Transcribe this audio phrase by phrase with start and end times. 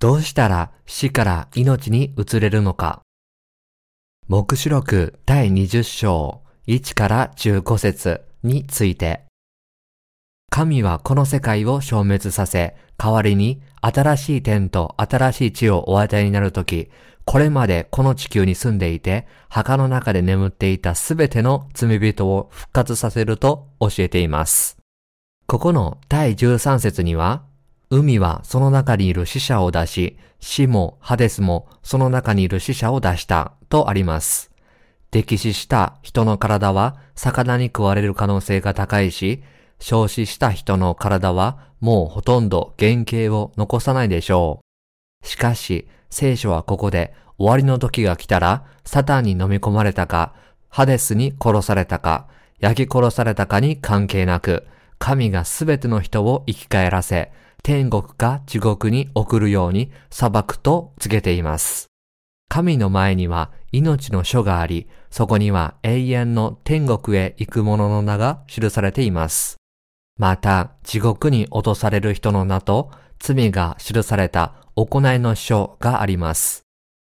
[0.00, 3.02] どうしたら死から命に移れるのか。
[4.28, 9.24] 目視録第20章1から15節について。
[10.50, 16.90] 神はこの世界を消滅させ、代わりに新しい天と新しい地をお与えになるとき、
[17.24, 24.78] これまでこの地球に住んでいて、墓の中で眠っていたすべての罪人を復活させると教えています。
[25.48, 27.47] ここの第13節には、
[27.90, 34.50] 海はその中にいる死者を出し、死もハデスもその中にいる死者を出したとあります。
[35.10, 39.42] 溺死した人の体は魚に食われる可能性が高いし、
[39.78, 44.60] 焼死した人の体はもうほとんど原型を残さないでしょ
[45.22, 45.26] う。
[45.26, 50.34] しかし、聖書はここで終わりの時が来たら、サタンに飲み込まれたか、
[50.68, 52.26] ハデスに殺されたか、
[52.58, 54.66] 焼き殺されたかに関係なく、
[54.98, 61.88] 神がすべての人を生き返らせ、天国か地獄に送るように裁くと告げています。
[62.48, 69.56] 神の前には命の書があり、そこには永遠の天国へ行く者の名が記されています。
[70.18, 76.62] また、地獄に落とされる人の名と罪が記された行いの書があります。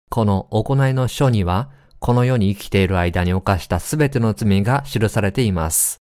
[0.09, 1.69] この行いの書には、
[2.00, 6.03] この世に生きている間に犯したすべての罪が記されています。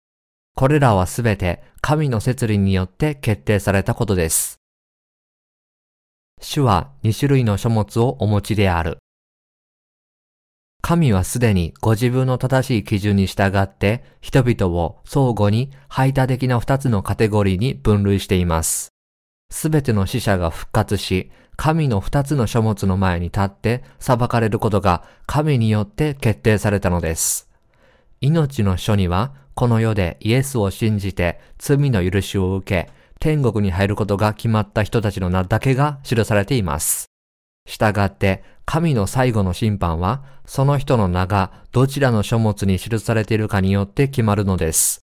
[0.61, 4.61] これらはすべて神の摂理によって決定されたことです。
[6.39, 8.99] 主は2種類の書物をお持ちである。
[10.83, 18.91] 神はすでにご自分の正しい基準に従って人々を相互に排他的な二つのカテゴリーに分類しています。
[19.51, 27.49] すべての死者が復活し、神の二つの書物の前に立って裁かれることが神によって決定されたのです。
[28.21, 37.11] 命の書には、この世でイエスを信じて罪の許しを受け、天国に入ることが決まった人たちの名だけが記されています。
[37.69, 45.03] したがって、神の最後の審判は、その人の名がどちらの書物に記されているかによって決まるのです。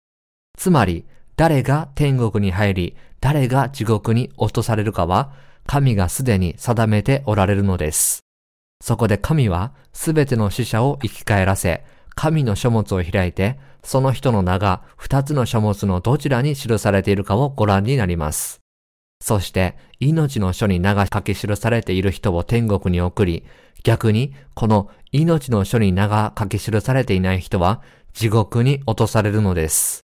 [0.56, 1.04] つまり、
[1.34, 5.32] 誰が天国に入り、誰が地獄に落とされるかは、
[5.66, 8.20] 神がすでに定めておられるのです。
[8.80, 18.60] そこで神はすべての死者を生き返らせ、神の書物を開いて、その人の名が二つの書物のどちらに記されているかをご覧になります。
[19.20, 23.44] そして、命の書に名が書き記されている人を天国に送り、
[23.82, 27.82] 逆に、この命の書に名が書き記されていない人は、
[28.12, 30.04] 地獄に落とされるのです。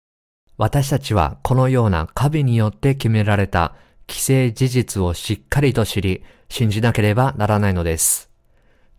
[0.58, 3.76] 私たちはこのような神によって決められた
[4.10, 8.30] 既成事実をしっかりと知り、信じなければならないのです。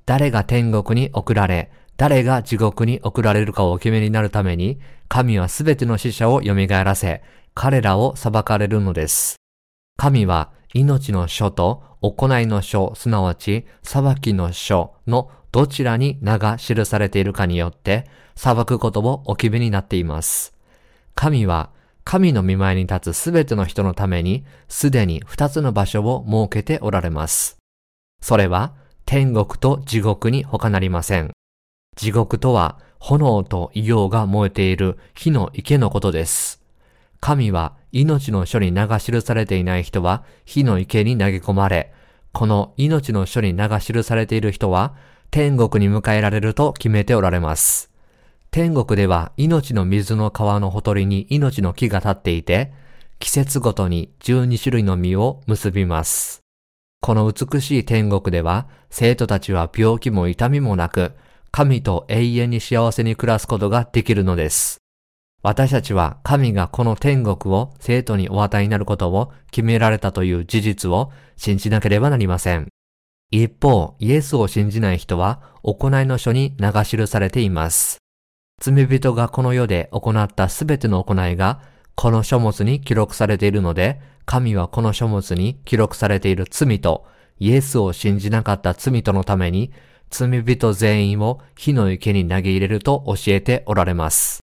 [0.05, 7.23] 誰が天国に送られ、誰が地獄に送られるかをお決めになるために、神はすべての死者を蘇らせ、
[7.55, 9.37] 彼らを裁かれるのです。
[9.97, 20.55] 神は命の書と行いの書、すなわち裁きの書のどちらに名が記されているかによって、裁くことをお決めになっています。
[21.15, 21.71] 神は
[22.07, 27.57] 神の見前に立つすべての人のために、すでに二つの場所を設けておられます。
[28.23, 28.75] それは、
[29.07, 31.33] 天国と地獄に他なりません。
[31.97, 36.63] 地獄とは、炎と硫黄が燃えている火の池のことです。
[37.21, 41.93] 神は命の書に名が記されていない人は火の池に投げ込まれ、
[42.33, 44.95] この命の書に名が記されている人は
[45.31, 47.91] 天国に迎えられると決めておられます。
[48.51, 52.73] 天国では命の水の川のほとりに命の木が立っていて、
[53.19, 56.41] 季節ごとに12種類の実を結びます。
[57.01, 61.13] この美しい天国では、生徒たちは病気も痛みもなく、
[61.57, 64.83] 神と永遠に幸せに暮らすことができるのです。
[65.43, 72.69] 私たちは神がこの天国を生徒にお与えになることを決められたという事実を信じなければなりません。
[73.31, 78.01] 一方、イエスを信じない人は行いの書に流し記されています。
[78.61, 81.63] 罪人がこの世で行ったすべての行いが、
[81.95, 87.07] この書物に記録されているので、神はこの書物に記録されている罪と、
[87.39, 89.73] イエスを信じなかった罪とのために、
[90.11, 94.41] 罪人全員を火の池に投げ入れると教えておられます。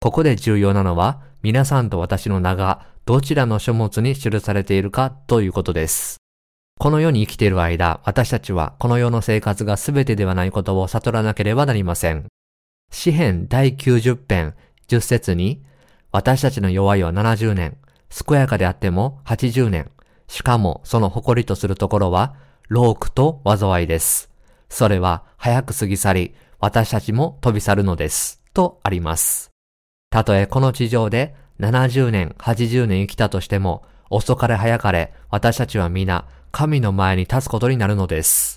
[0.00, 6.18] ここで重要なのは、皆さんと私の名がどちらの書物に記されているかということです。
[6.78, 12.26] この世に生きている間、私たちはこの世の生活が全てではないことを悟らなければなりません。
[12.92, 14.54] 詩編第90編
[14.88, 15.64] 10節に、
[16.12, 17.76] 私たちの弱いは70年、
[18.08, 19.90] 健やかであっても80年、
[20.28, 22.36] しかもその誇りとするところは、
[22.68, 24.27] ロークと災いです。
[24.68, 28.42] それは早く過ぎ去り、私たちも飛び去るのです。
[28.52, 29.50] とあります。
[30.10, 38.56] たとえこの地上で70年、80年生きたとしても、遅かれ早かれ私たちは皆神の前に立つことになるのです。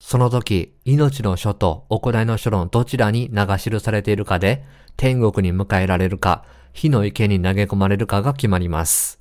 [0.00, 4.64] その時、命の書と行いの書のどちらに名が記されているかで、
[4.96, 9.20] 天国に迎えられるか、火の池に投げ込まれるかが決まります。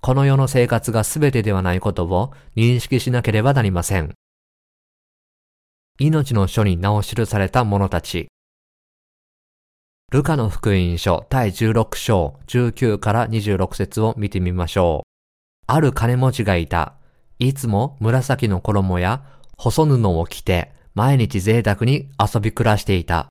[0.00, 4.14] この世の生活が全てではないことを認識しなければなりません。
[6.00, 8.28] 命の書に名を記された者たち。
[10.10, 15.08] ルカの福音書第16章19から26節を見てみましょう。
[15.66, 16.94] ある金持ちがいた。
[17.38, 19.22] いつも紫の衣や
[19.56, 23.28] 細布を着て毎日贅沢に遊び暮らしていた。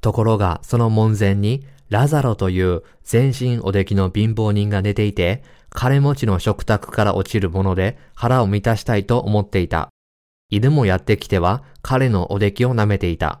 [0.00, 9.90] ところがその門前にラザロという全身おできの貧乏人が寝ていて、金持ちの食卓から落ちるもので腹を満たしたいと思っていた。
[10.54, 13.40] 犬もやってきては彼のおできを舐めていた。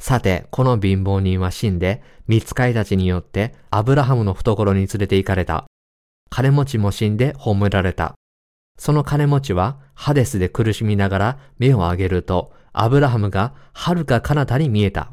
[0.00, 5.66] さて、この貧乏人は死んで、見つかいたちによってアブラハムの懐に連れて行かれた。
[6.30, 8.14] 金持ちも死んで葬られた。
[8.76, 15.12] その金持ちはハデスで苦しみながら目を上げると、アブラハムが遥か彼方に見えた。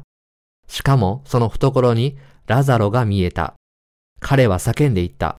[0.66, 2.18] しかもその懐に
[2.48, 3.54] ラザロが見えた。
[4.18, 5.36] 彼は叫んで言った。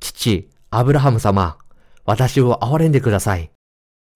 [0.00, 1.58] 父、アブラハム様、
[2.04, 3.52] 私を憐れんでください。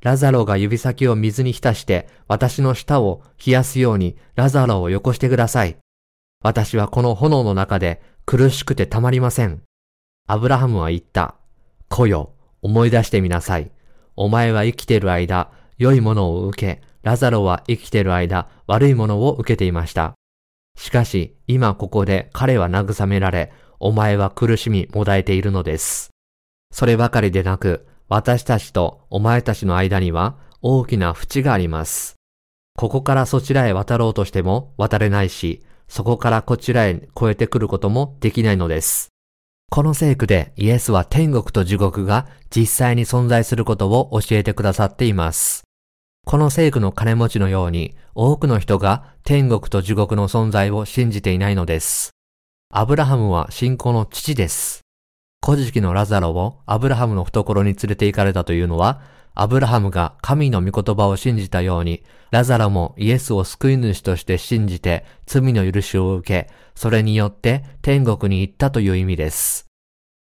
[0.03, 5.77] ラザロが指先を水に浸して私の舌を冷やすようにラザロをよこしてください。
[6.43, 9.63] 私はこの炎の中で苦しくてたまりません。
[10.27, 11.37] アブラハムは言った。
[11.89, 12.33] 子よ、
[12.63, 13.71] 思い出してみなさい。
[14.17, 20.15] お前は生きている間、良いものを受け、ラザロは生きている間、悪いものを受けていました。
[20.79, 26.11] しかし、今ここで彼は慰められ、お前は苦しみもだえているのです。
[26.73, 32.17] そればかりでなく、私たちとお前たちの間には大きな淵があります。
[32.77, 39.09] ここからそちらへ渡ろうとしても渡れないし、そこからこちらへ越えてくることもできないのです。
[39.71, 45.65] この聖句でイエスは天国と地獄が実際に存在することを教えてくださっています。
[46.27, 52.11] この聖句の金持ちのように多くの人が天国と地獄の存在を信じていないのです。
[52.71, 54.84] アブラハムは信仰の父です。
[55.45, 59.03] 古事記のラザロをアブラハムの懐に連れて行かれたというのは、
[59.35, 69.67] アブラハムが神の御言葉を信じたように、ラザロもイエスを救い主として信じて罪の許しを受け、それによって天国に行ったという意味です。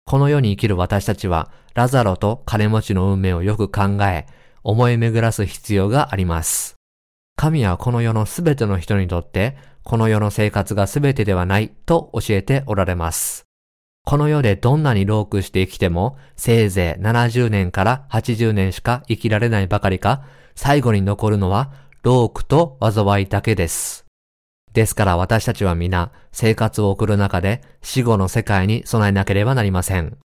[0.05, 4.25] この世に生きる私たちは、ラザロと金持ちの運命をよく考え、
[4.61, 6.75] 思い巡らす必要があります。
[7.37, 13.45] 神はこの世のすべての人にとって、この世の生活がすべてではないと教えておられます。
[14.05, 20.23] この世でどんなに老苦して生きても、せいぜい70年から80年しか生きられないばかりか、
[20.55, 21.71] 最後に残るのは、
[22.03, 24.05] 老苦と災いだけです。
[24.73, 30.17] ですから私たちは皆、生活を送る中で死後の世界に備えなければなりません。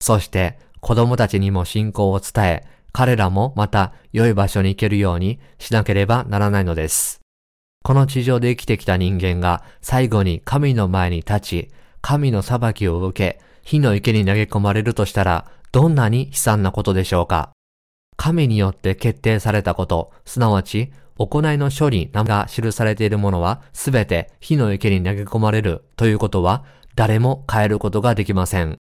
[0.00, 7.20] そして、子供たちにも信仰を伝え、彼らもまた良い場所に行けるようにしなければならないのです。
[7.84, 11.70] この地上で生きてきた人間が最後に神の前に立ち、
[12.02, 17.52] 神の裁きを受け、火の池に投げ込まれるとしたら、どんなに悲惨なことでしょうか。
[18.16, 28.76] 神によって決定されたこと、すなわち、行いの書に名が記されているものは、すべて火の池に投げ込まれるということは、誰も変えることができません。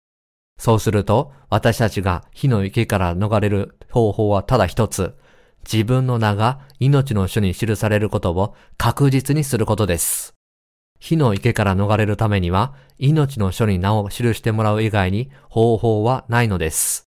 [0.58, 5.16] そうすると、私たちが火の池から逃れる方法はただ一つ。
[5.64, 10.34] 自分の名が命の書に記されることを確実にすることです。
[11.02, 17.08] 火の池から逃れるためには、命の書に名を記してもらう以外に方法はないのです。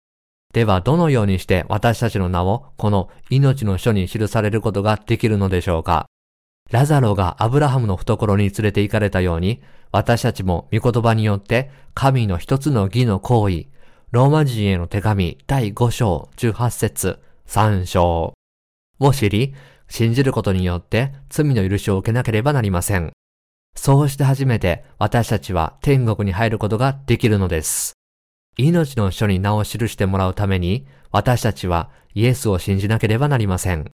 [0.53, 6.07] では、どのようにして私たちの名をこの命の書に記されることができるのでしょうか
[6.69, 9.61] ラザロがアブラハムの懐に連れて行かれたように、
[9.93, 13.67] 私たちも御言葉によって神の一つの義の行為、
[14.11, 18.33] ローマ人への手紙第5章18節3章
[18.99, 19.55] を知り、
[19.87, 23.13] 信じることによって罪の許しを受けなければなりません。
[23.77, 27.93] そうして初めて私たちは天国に入ることができるのです。
[28.57, 33.91] 命の書に名を記してもらうために私たちはイエスを信じなければなりません。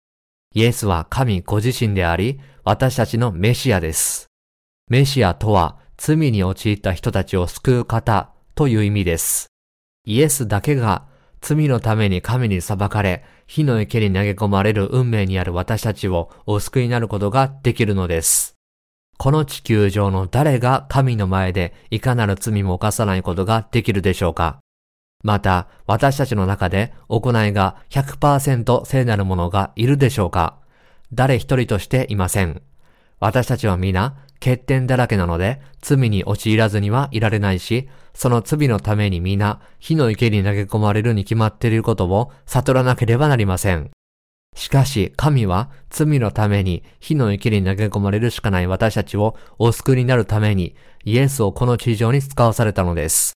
[0.56, 4.28] イエスは神ご自身であり、私たちのメシアです。
[4.90, 9.48] メシアとは罪に陥った人たちを救う方という意味です。
[10.06, 11.06] イエスだけが
[11.40, 18.57] 罪のために神に裁かれ、火の池に投げ込まれる運命にある私たちをお救いになることができるのです。
[19.18, 24.60] この地球上の誰が神の前でいかなる罪も犯さないことができるでしょうか？
[25.24, 30.60] また、私たちの中で行いが100%聖なるものがいるでしょうか？
[31.12, 32.62] 誰一人としていません。
[33.20, 43.90] 私たちは皆、欠点だらけなので、罪に陥らずにはいられないし、その罪のために皆、火の池に投げ込まれるに決まっていることを悟らなければなりません。
[44.58, 53.34] しかし、神は罪のために火の池に投げ込まれるしかない私たちをお救いになるために、イエスをこの地上に使わされたのです。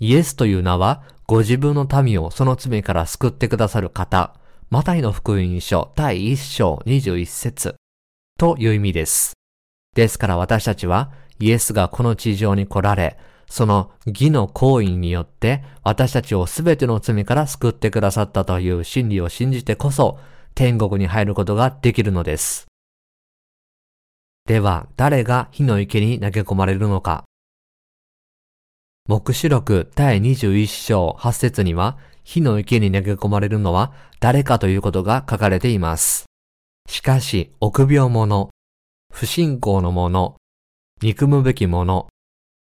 [0.00, 4.36] イエスという名は、ご自分の民をその罪から救ってくださる方、
[4.70, 7.74] マタイの福音書第1章21節
[8.38, 9.32] という意味です。
[9.96, 20.18] ですから私たちは、イエスがこの地上に来られ、その義の行為によって私たちをすべての罪から救ってくださったという真理を信じてこそ
[20.54, 22.66] 天国に入ることができるのです。
[24.46, 27.24] では、誰が火の池に投げ込まれるのか。
[29.08, 36.26] 目視録第21章8節には、火の池に投げ込まれるのは誰かということが書かれています。
[36.88, 38.50] しかし、臆病者、
[39.12, 40.36] 不信仰の者、
[41.00, 42.08] 憎むべき者、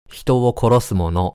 [0.10, 1.34] 人を殺す者、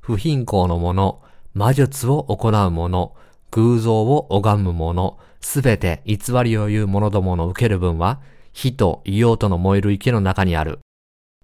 [0.00, 1.22] 不貧困の者、
[1.54, 3.14] 魔術を行う者、
[3.50, 8.20] 偶像を拝む者、すべて偽りを言う者どもの受ける分は、
[8.54, 10.80] 火と硫黄との燃える池の中にある。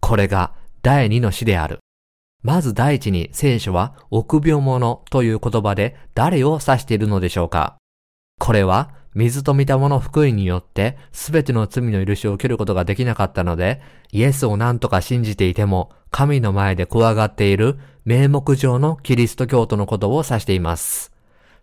[0.00, 1.80] これが第二の死である。
[2.42, 7.76] まず第一に聖書は臆病者という言葉で誰を指しているのでしょうか
[8.38, 21.10] これは水と見たもの福音によって全ての罪の許しを受けることができなかったので、イエスを何とか信じていても、神の前で怖がっている名目上のキリスト教徒のことを指しています。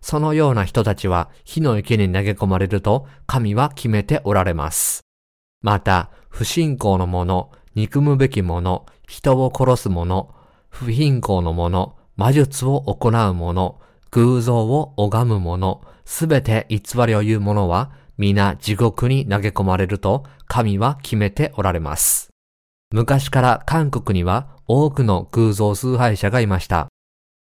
[0.00, 5.02] そのような人たちは火の池に投げ込まれると神は決めておられます。
[5.60, 10.34] また、不信仰の者、憎むべき者、人を殺す者、
[10.68, 22.30] 不貧困の者、魔術を行う者、偶像を拝む者、すべて偽りを言う者は、皆地獄に投げ込まれると神は決めておられます。
[22.90, 26.88] 昔から韓国には多くの偶像崇拝者がいました。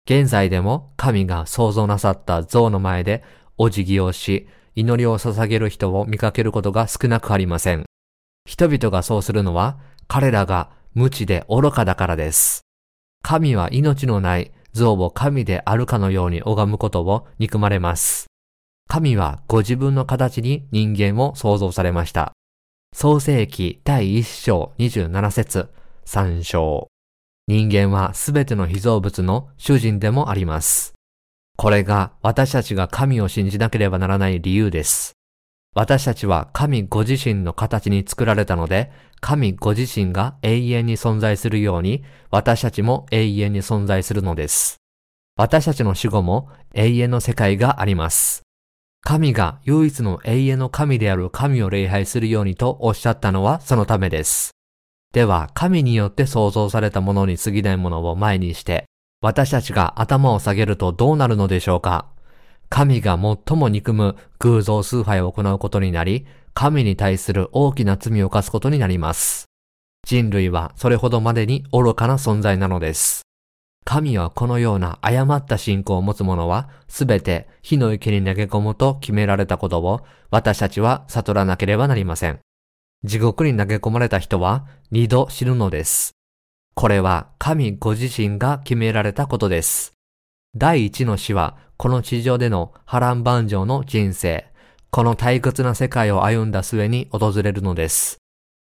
[0.07, 3.23] 現在でも神が創造なさった像の前で
[3.57, 7.85] お辞儀をし、祈りを捧げる人を見かけることが少なくありません。
[8.45, 12.61] 人々がそうするのは彼らが無知で愚かだからです。
[13.23, 18.27] 神は命のない像を神であるかのように拝むことを憎まれます。
[18.87, 22.33] 神はご自分の形に人間を創造されました。
[22.93, 25.69] 創世記第1章27節
[26.05, 26.87] 3章。
[27.47, 30.95] 人間はすべての被造物の主人でもあります。
[31.57, 35.13] これが私たちが神を信じなければならない理由です。
[35.75, 44.77] 私たちは神ご自身の形に作られたので、神ご自身が永遠に存在するように、私たちも永遠に存在するのです。
[45.35, 48.41] 私たちの死後も永遠の世界があります。
[49.01, 54.54] 神が唯一の永遠の神である神を礼拝するようにとおっしゃったのはそのためです。
[55.15, 58.83] では、神によって創造されたものに過ぎないものを前にして、
[59.21, 62.07] 私たちが頭を下げるとどうなるのでしょうか
[62.67, 69.45] 神が最も憎む偶像崇拝を行うことになり、神に対する大きな罪を犯すことになります。
[70.05, 73.21] 人類はそれほどまでに愚かな存在なのです。
[73.85, 82.44] 神はこのような誤った信仰を持つ者は、すべて火の池に投げ込むと決められたことを、私たちは悟らなければなりません。
[83.05, 86.15] 地獄に投げ込まれた人は二度死ぬのです。
[86.73, 89.93] これは神ご自身が決められたことです。
[90.57, 94.47] 第一の死はこの地上での波乱万丈の人生、
[94.89, 98.17] この退屈な世界を歩んだ末に訪れるのです。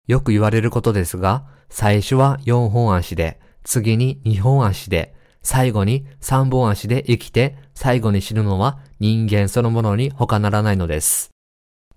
[0.08, 11.32] よく言われることですが、最初は四本足で、次に二本足で、最後に三本足で生きて、最後に死ぬのは人間そのものに他ならないのです。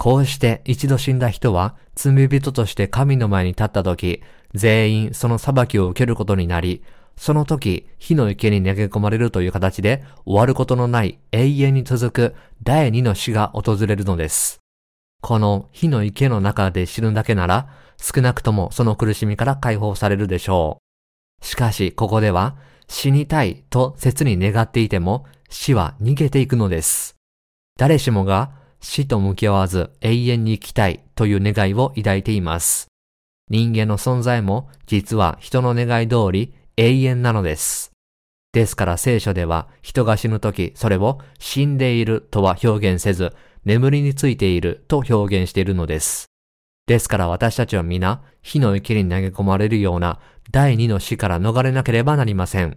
[0.01, 4.23] こうして一度死んだ人は罪人として神の前に立った時、
[4.55, 6.83] 全員その裁きを受けることになり、
[7.19, 14.61] その時、火の池に投げ込まれるという形で終わることのない永遠に続く第二の死が訪れるのです。
[15.21, 20.81] この火の池の中で死ぬだけなら、少なくともその苦しみから解放されるでしょ
[21.43, 21.45] う。
[21.45, 22.57] しかし、ここでは、
[22.89, 27.17] 死にたいと切に願っていても、死は逃げていくのです。
[27.77, 32.89] 誰しもが死と向き合わず永遠に生きたいという願いを抱いています。
[33.49, 37.91] 人間の存在も実は人の願い通り永遠なのです。
[38.53, 43.33] ですから聖書では人が死ぬときそれを死んでいるとは表現せず
[43.65, 46.27] 眠りについていると表現しているのです。
[46.87, 50.19] ですから私たちは皆火の池に投げ込まれるような
[50.51, 52.75] 第二の死から逃れなければなりません。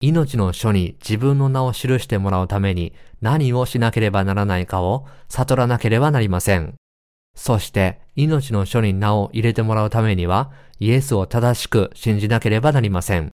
[0.00, 6.74] 命の書に自分の名を記してもらうために何をしなければならないかを悟らなければなりません。
[7.34, 13.30] そして命の書に名を入れてもらうためにはイエスを正しく信じなければなりません。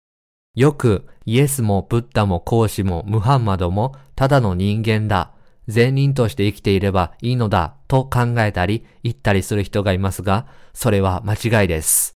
[0.56, 5.34] よくイエスもブッダも孔子もムハンマドもただの人間だ。
[5.68, 12.14] 善人として生きていればいいのだと考えたり言ったりする人がいますが、それは間違いです。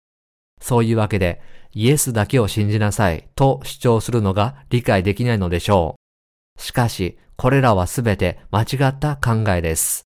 [0.61, 1.41] そういうわけで、
[1.73, 5.95] イエスだけを信じなさいと主張するのが理解できないのでしょ
[6.57, 6.61] う。
[6.61, 10.03] しかし、これらはすべて間違った考えです。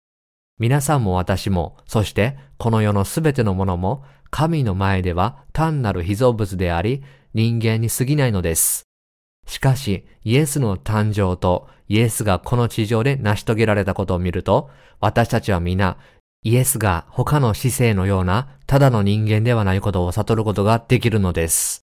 [0.58, 7.04] 皆さんも私も、そしてこの世のすべてのものも、神の前では単なる被造物であり、
[7.34, 8.86] 人間に過ぎないのです。
[9.48, 14.70] しかし、イエスの誕生とイエスがこの地上で成し遂げられたことを見ると、
[15.00, 15.98] 私たちは皆、
[16.48, 21.82] イエスが他の死生のようなただの人間ではないことを悟ることができるのです。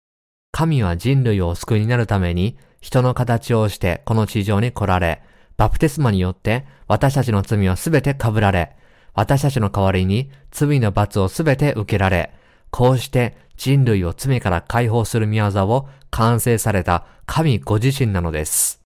[0.52, 5.22] 神は人類を救いになるために人の形をしてこの地上に来られ、
[5.58, 8.76] バプテスマによって私たちの罪をすべて被られ、
[9.14, 12.34] 私たちの代わりに罪の罰をすべて受けられ、
[12.72, 18.82] こうして人類を罪から解放する宮沢を完成された神ご自身なのです。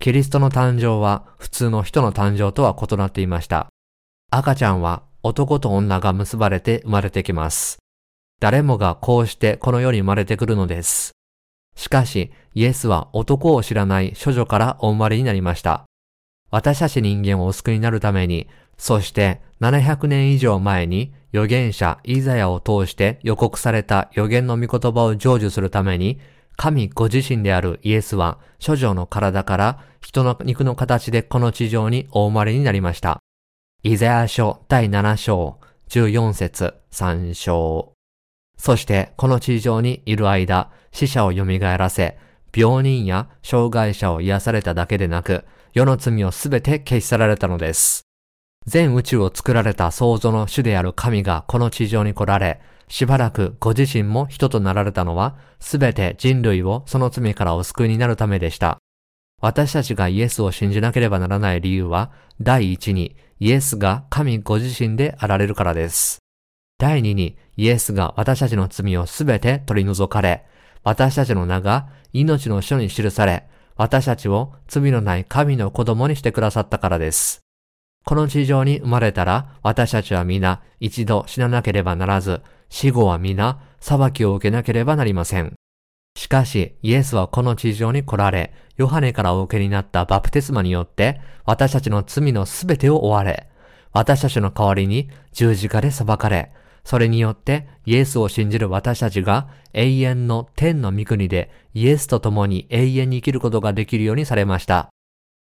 [0.00, 3.68] キリストの誕生は普通の人の誕生とは異なっていました。
[4.30, 7.78] 赤ちゃんは男と女が結ばれて生まれてきます。
[8.40, 11.12] 誰もがこうしてこの世に生まれてくるのです。
[11.76, 15.86] しかし、イエスは男を知らない処女からお生まれになりました。
[16.50, 26.20] 私たち人間をお救いになるために、そして700年以上前に預言者イザヤを通して予告された預言の御言葉を成就するために、
[26.54, 33.20] 神ご自身であるイエスは、諸女の体から人の肉の形でこの地上にお生まれになりました。
[33.84, 37.92] イザヤ書第7章、14節3章。
[38.56, 42.18] そしてこの地上にいる間、死者を蘇らせ、
[42.52, 45.44] 病人や障害者を癒されただけでなく、
[45.74, 48.02] 世の罪をすべて消し去られたのです。
[48.66, 58.78] 全宇宙を作られた創造の主である神がこの地上に来られ、しばらくご自身も人となられたのは、すべて人類をその罪からお救いになるためでした。
[59.40, 66.18] 私たちがイエスを信じなければならない理由は、第一に、イエスが神ご自身であられるからです。
[66.78, 70.44] 第二に、イエスが私たちの罪をすべて取り除かれ、
[70.82, 77.40] 私たちの名が命の書に記され、私たちを罪のない神の子供にしてくださったからです。
[78.04, 85.54] この地上に生まれたら、私たちは皆一度死ななければならず、死後は皆裁きを受けなければなりません。
[86.18, 93.46] しかし、イエスはこの地上に来られ、ヨハネからお受けになったバプテスマによって、私たちの罪のすべてを追われ、
[93.92, 96.50] 私たちの代わりに十字架で裁かれ、
[96.82, 104.88] それによってイエスを信じる私たちが永遠の天の御国でイエスと共に永遠に生きることができるようにされました。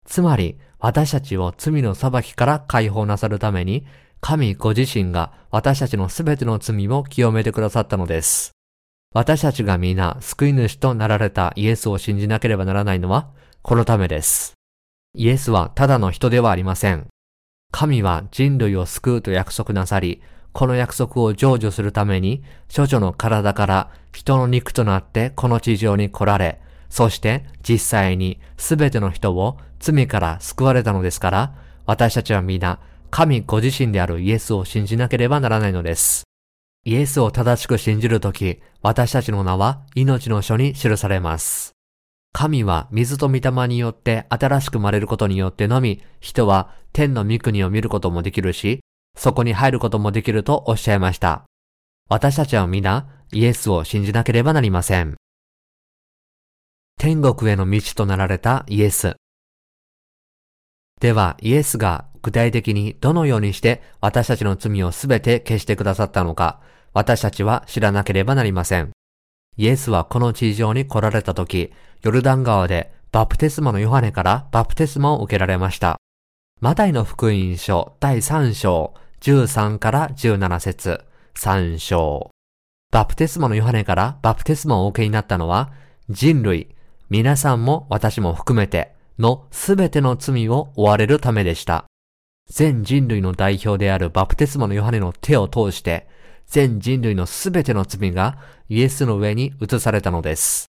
[0.07, 3.87] つまり、私たちを罪の裁きから解放なさるために、
[4.21, 8.60] 神ご自身が私たちのすべての罪を清めてくださったのです。
[9.13, 13.29] 私たちが皆救い主となられたイエスを信じなければならないのは、
[13.61, 14.55] このためです。
[15.17, 17.09] イエスはただの人ではありません。
[17.73, 32.79] 神は人類を救うと約束なさり、この約束を成就するために、処女の体から人の肉となってこの地上に来られ、そして実際にすべての人を罪から救われたのですから、私たちは皆
[33.11, 36.30] 神ご自身であるイエスを信じなければならないのです。
[36.85, 41.73] イエスを正しく信じるとき、私たちの名は命の書に記されます。
[42.33, 48.81] 神は水と御霊によって新しく生まれることによってのみ、人は天の御国を見ることもできるし、
[49.17, 51.45] そこに入ることもできるとおっしゃいました。
[52.09, 55.17] 私たちは皆、イエスを信じなければなりません。
[56.99, 59.17] 天国への道となられたイエス。
[61.01, 66.61] では、イエスが具体的にどのようにして私たちの罪をすべて消してくださったのか、
[66.93, 68.91] 私たちは知らなければなりません。
[69.57, 75.97] イエスはこの地上に来られた時、ヨルダン川でバプテスマのヨハネからバプテスマを受けられました。
[76.61, 81.05] マタイの福音書第3章13から17節
[81.35, 82.31] 3章。
[82.93, 85.73] バプテスマのヨハネからバプテスマをお受けになったのは
[86.09, 86.75] 人類、
[87.09, 91.87] 皆さんも私も含めてのすべての罪を追われるためでした。
[92.51, 96.09] 全人類の代表であるバプテスマのヨハネの手を通して、
[96.47, 100.67] 全人類のすべての罪がイエスの上に移されたのです。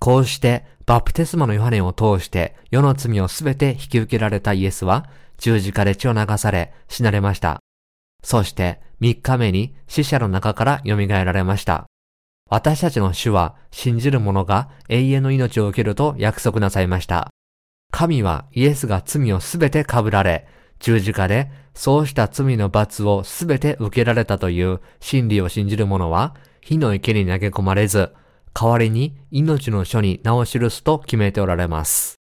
[0.00, 5.08] こうしてバプテスマのヨハネを通して世の罪をすべて引き受けられたイエスは
[5.38, 7.60] 十字架で血を流され死なれました。
[8.24, 11.86] そして三日目に死者の中から蘇られました。
[12.50, 17.30] 私たちの主は信じる者が永遠の命を受けると約束なさいました。
[17.92, 20.48] 神はイエスが罪をすべて被られ、
[20.82, 28.12] 十字架でそうした罪の罰をすべて受けられたという真理を信じる者は、火の池に投げ込まれず、
[28.52, 32.16] 代わりに命の書に名を記すと決めておられます。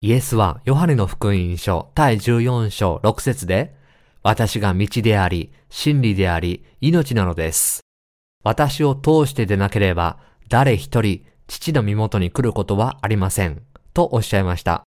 [0.00, 3.76] イエスはヨハネの福音書第14章6節で、
[4.22, 7.80] 私が道であり、真理であり、命なのです。
[8.42, 10.18] 私を通してでなければ、
[10.48, 13.62] 誰一人、父の身元に来ることはありません。
[13.92, 14.87] とおっしゃいました。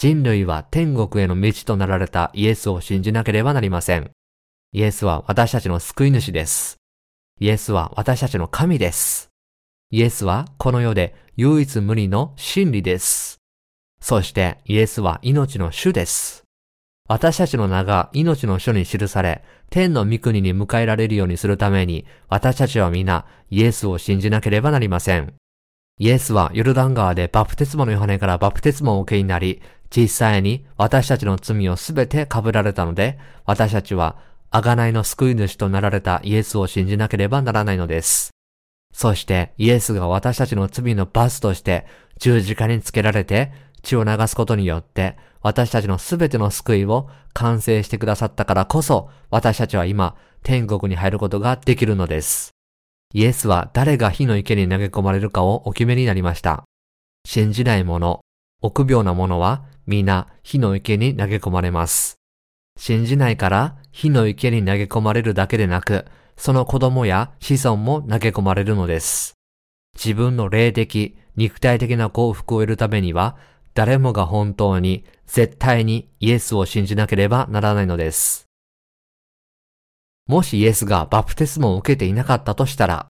[0.00, 4.12] 人類は天国への道となられたイエスを信じなければなりません。
[4.72, 6.78] イエスは私たちの救い主です。
[7.38, 9.28] イエスは私たちの神です。
[9.90, 13.40] イエスはこの世で唯一無二の真理です。
[14.00, 16.44] そしてイエスは命の主です。
[17.06, 25.34] 私たちの名が命の書に記され、天の御国に迎えられるようにするために、私たちは皆イエスを信じなければなりません。
[25.98, 29.60] イエスはヨルダン川でバプテスマのヨハネからバプテスマを受けになり、
[29.94, 34.16] 実際に私たちの罪をすべて被られたので、私たちは
[34.50, 38.30] 贖いの救い主となられたイエスを信じなければならないのです。
[38.92, 41.86] そしてイエスが私たちの罪の罰として
[42.18, 52.50] 十字架につけられて血を流すことによって私たちのすべての救いを完成してくださったからこそ私たちは今天国に入ることができるのです。
[53.14, 56.64] イエスは誰が火の池に投げ込まれるかをお決めになりました。
[57.26, 58.20] 信じない者、
[58.62, 62.20] 臆病な者は皆火の池に投げ込まれます。
[62.78, 69.34] 信じないから火の池に投げ込まれるだけでなく、その子供や子孫も投げ込まれるのです。
[69.96, 73.36] 自分の霊的、肉体的な幸福を得るためには、
[73.74, 78.46] 誰もが本当に、絶対にイエスを信じなければならないのです。
[80.28, 83.08] もしイエスがバプテスマを受けていなかったとしたら、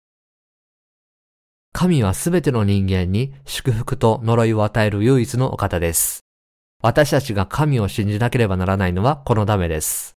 [1.71, 6.22] 神はすべての人間に祝福と呪いを与える唯一のお方です。
[6.83, 10.17] 私たちが神を信じなければならないのはこのためです。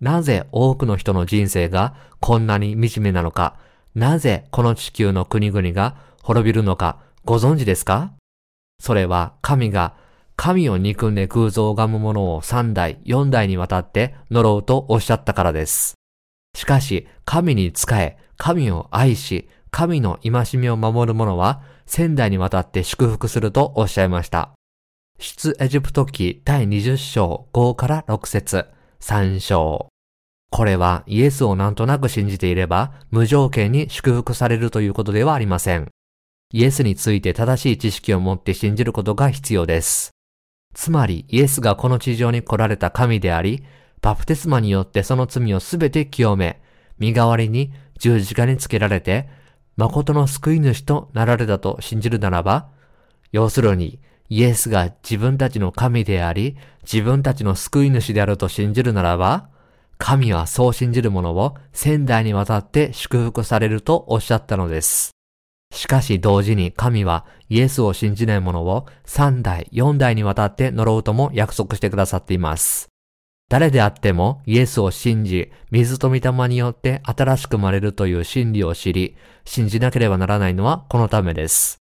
[0.00, 3.58] なぜ多くの人の人生がこんなに惨めなのか、
[3.94, 6.98] なぜこの地球の国々が滅びるのか？
[7.26, 8.12] ご存知ですか？
[8.80, 9.96] それは神が
[10.34, 15.92] 神を憎んで空像を拝む者を三代、四代にわたって呪うとおっしゃったからです。
[16.56, 24.52] しかし、神に仕え、神を愛し、神の戒めを守る者は、千代にわたって祝福するとおっしゃいました。
[25.20, 28.66] 出エジプト記第20章5から6節
[29.00, 29.88] 3章。
[30.52, 35.88] これはイエスをなんとなく信じていれば無条件に祝福されるということではありません。
[36.52, 40.12] イエスについて正しい知識を持って信じることが必要です。
[40.72, 43.64] つまりイエスがこの地上に来られた神であり、
[44.00, 46.62] バプテスマによってその罪をすべて清め、
[47.00, 49.28] 身代わりに十字架につけられて、
[49.76, 52.68] 誠の救い主となられたと信じるならば、
[53.32, 59.48] 要するに、イエスが自分たちの神であり、自分たちの救い主であると信じるならば、
[59.98, 65.10] 神はそう信じる者を仙代にわたって祝福されるとおっしゃったのです。
[65.74, 72.88] しかし同時に神はイエスを信じない者を三代、四代にわたって呪うとも約束してくださっています。
[73.50, 81.78] 誰であってもイエスを信じ、水と御霊によって新しく生まれるという真理を知り、信じなければならないのはこのためです。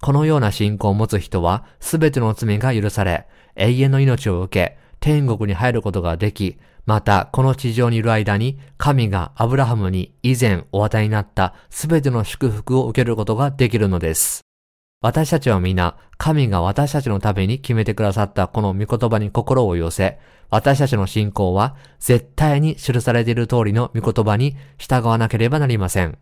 [0.00, 14.40] このような信仰を持つ人は、すべての罪が許され、永遠の命を受け、天国に入ることができ、また、この地上にいる間に、神がアブラハムに以前お与えになったすべての祝福を受けることができるのです。
[15.02, 20.18] 私たちは皆、神が私たちのために決めてくださったこの御言葉に心を寄せ、
[20.50, 26.18] 私たちの信仰は絶対に記されている通りの御言葉に従わなければなりません。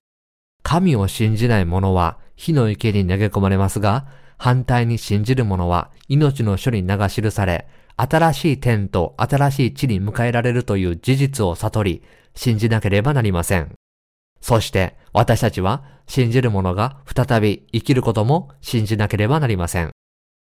[0.63, 4.07] 神を信じない者は火の池に投げ込まれますが、
[4.39, 12.03] 反対に信じる者は命の書に流し記され、新しい天と新しい地に迎えられるという事実を悟り、
[12.37, 13.75] 信じなければなりません。
[14.41, 19.91] そして私たちは信じる者が再び生きることも信じなければなりません。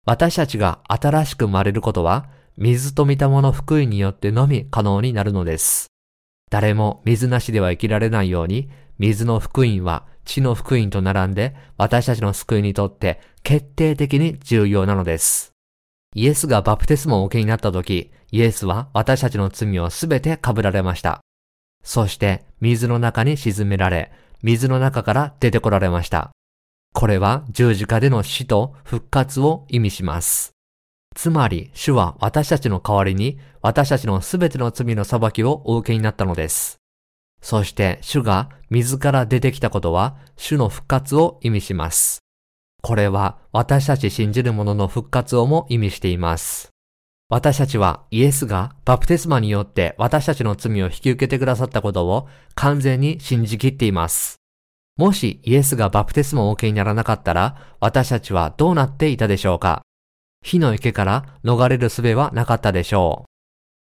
[0.07, 5.90] 私たちが新しく生まれることは、水と御霊の福音によってのみ可能になるのです。
[6.51, 15.53] 誰も水なしでは生きられないように、水の福音は地の福音と並んで私たちの救いにとって決定的に重要なのです。
[16.15, 21.21] イエスがバプテスマを受けになった時、イエスは私たちの罪をすべて被られました。
[21.83, 26.31] そして水の中に沈められ、水の中から出てこられました。
[26.93, 30.53] これは十字架での死と復活を意味します。
[31.15, 36.79] つまり、主は私たちの代わりに私たちのすべての罪の裁きをお受けになったのです。
[37.43, 42.21] そして主が水から出てきたことは主の復活を意味します。
[42.83, 46.71] これは私たち信じる者の復活をも意味しています。
[47.29, 54.37] 私たちはイエスがバプテスマによって私たちの罪を引き受けてくださったことを完全に信じきっています。
[54.97, 59.83] もしイエスがバプテスマをお受けにならなかったら私たちはどうなっていたでしょうか？
[60.43, 63.31] 火の池から逃れる術はなかったでしょう。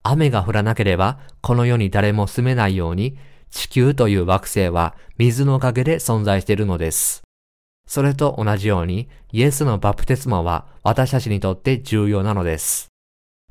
[0.04, 3.18] 雨が降らなければこの世に誰も住めないように
[3.50, 7.24] 地球という惑星は水のおかげで存在しているのです。
[7.88, 12.88] それと同じようにイエスのバプテスマは私たちにとって重要なのです。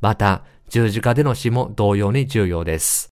[0.00, 3.10] また、十字架での死も同様に重要です。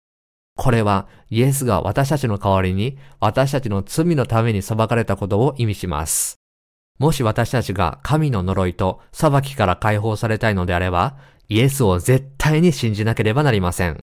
[0.58, 6.41] これはイエスが私たちの代わりに私たちの罪のために裁かれたことを意味します。
[7.00, 11.18] もし私たちが神の呪いと裁きから解放されたいのであれば、
[11.50, 14.00] イエスを絶対に信じなければなりません。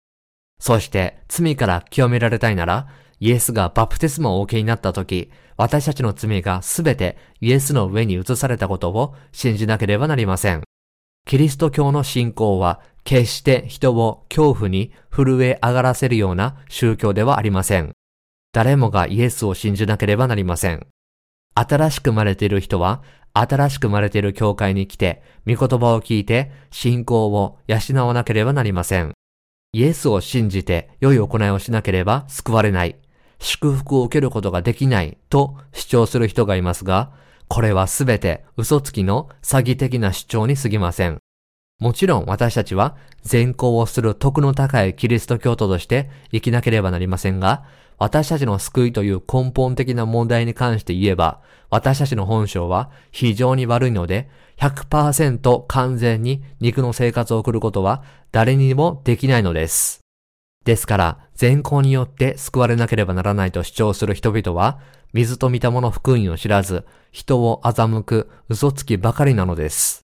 [0.59, 2.87] そして罪から清められたいなら、
[3.19, 10.63] イエスがバプテスマをお受けになった時、私たちの罪がすべてイエスの上に移されたことを信じなければなりません。
[11.25, 17.91] キリスト教の信仰は決して人を恐怖に震え上がらせるような宗教ではありません。
[18.53, 20.87] 誰もがイエスを信じなければなりません。
[21.57, 23.01] 新しく生まれている人は、
[23.33, 29.13] 新しく生まれている教会に来て、御言葉を聞いて、信仰を養わなければなりません。
[29.73, 32.95] イエスを信じて良い行いをしなければ救われない。
[33.39, 37.11] 祝福を受けることができないと主張する人がいますが、
[37.47, 41.17] これはすべて嘘つきの詐欺的な主張に過ぎません。
[41.79, 47.65] もちろん私たちは善行をする徳の高いキリスト教徒として生きなければなりませんが、
[47.99, 60.01] 私たちの救いという根本的な問題に関して言えば、私たちの本性は非常に悪いので、100%完全に肉の生活を送ることは誰にもできないのです。
[60.65, 64.79] ですから、善行によって救われなければならないと主張する人々は、
[65.13, 70.06] 水と見たもの福音を知らず、人を欺く嘘つきばかりなのです。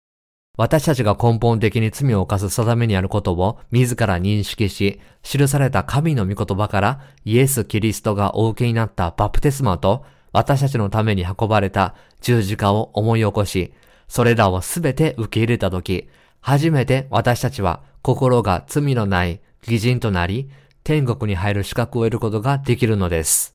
[0.57, 13.73] 私たちが根本的に罪を犯す定めにあることを自ら認識し、記された神の御言葉からイエス・キリストがお受けになったバプテスマと私たちのために運ばれた十字架を思い起こし、
[14.09, 16.09] それらをすべて受け入れたとき、
[16.41, 20.51] 初めて私たちは心が罪のない義人となり、
[20.85, 23.53] 天国に入る資格を得ることができるのです。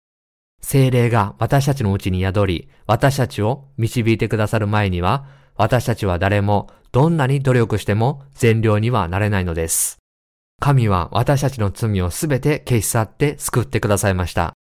[0.61, 9.97] 精霊が私たちのうちに宿り、私たちを導いてくださる前には、私たちは誰もどんなに努力しても善良にはなれないのです。
[10.61, 14.53] 神は私たちの罪をすべて消し去って救ってくださいました。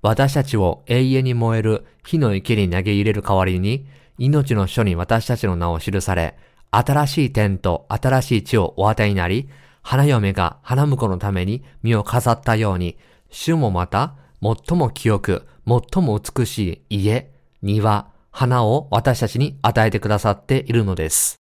[0.00, 6.36] 私たちを永遠に燃える火の池に投げ入れる代わりに、命の書に私たちの名を記され、
[6.70, 9.48] 新しい天と新しい地をお与えになり、
[9.82, 12.96] 花嫁が花婿のために身を飾ったように、
[13.28, 21.41] 主もまた、最も清く、最も美しい家、庭、花を私たちに与えてくださっているのです。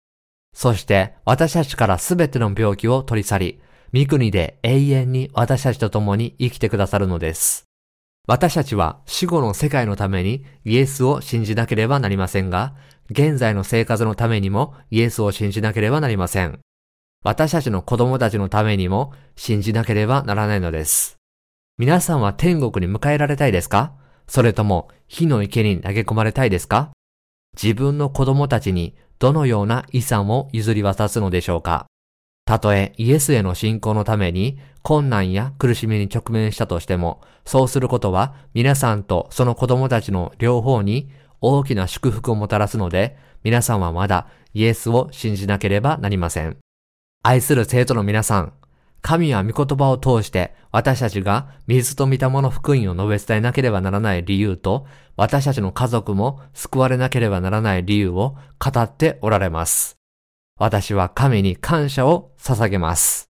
[0.58, 3.62] そして私たちからすべての病気を取り去り、
[3.94, 7.66] 御国で永遠に私たちと共に生きてくださるのです。
[8.28, 12.74] 私たちは死後の世界のためにイエスを信じなければなりませんが、
[13.12, 16.60] 現在の生活のためにもイエスを信じなければなりません。
[17.24, 21.18] 私たちの子供たちのためにも信じなければならないのです。
[21.78, 23.94] 皆さんは天国に迎えられたいですか？
[24.28, 26.90] それとも火の池に投げ込まれたいですか？
[27.62, 31.88] 自分の子供たちにどのような遺産を譲り渡すのでしょうか？
[32.46, 41.10] たとえイエスへの信仰のために困難や苦しみに直面したとしても、そうすることは皆さんとその子供たちの両方に
[41.42, 46.58] 大きな祝福をもたらすので、皆さんはまだイエスを信じなければなりません。
[47.22, 48.54] 愛する生徒の皆さん、
[49.08, 59.98] 神は御言葉を通して私たちが水と御霊の福音を述べ伝えなければならない理由と私たちの家族も救われなければならない理由を語っておられます。
[60.60, 63.30] 私は神に感謝を捧げます。